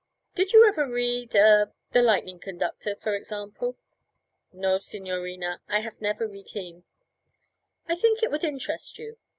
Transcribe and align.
'Did 0.33 0.51
you 0.51 0.67
ever 0.67 0.89
read 0.89 1.35
er 1.35 1.73
The 1.91 2.01
Lightning 2.01 2.39
Conductor, 2.39 2.95
for 2.95 3.13
example?' 3.13 3.77
'No, 4.51 4.79
signorina; 4.79 5.61
I 5.69 5.81
haf 5.81 6.01
never 6.01 6.27
read 6.27 6.47
heem.' 6.53 6.85
'I 7.87 7.95
think 7.97 8.23
it 8.23 8.31
would 8.31 8.43
interest 8.43 8.97
you. 8.97 9.19